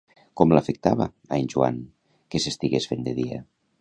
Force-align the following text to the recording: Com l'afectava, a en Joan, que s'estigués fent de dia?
Com 0.39 0.53
l'afectava, 0.55 1.05
a 1.29 1.39
en 1.43 1.49
Joan, 1.55 1.77
que 2.33 2.43
s'estigués 2.47 2.89
fent 2.93 3.07
de 3.11 3.15
dia? 3.21 3.39